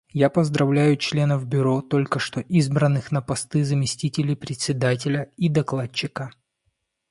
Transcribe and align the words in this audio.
Я 0.17 0.31
поздравляю 0.31 0.97
членов 0.97 1.45
Бюро, 1.45 1.83
только 1.83 2.17
что 2.17 2.39
избранных 2.39 3.11
на 3.11 3.21
посты 3.21 3.63
заместителей 3.63 4.35
Председателя 4.35 5.29
и 5.37 5.47
докладчика. 5.47 6.31